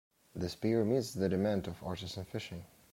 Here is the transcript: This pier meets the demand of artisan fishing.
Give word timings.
This 0.33 0.55
pier 0.55 0.83
meets 0.83 1.13
the 1.13 1.29
demand 1.29 1.67
of 1.67 1.83
artisan 1.83 2.25
fishing. 2.25 2.65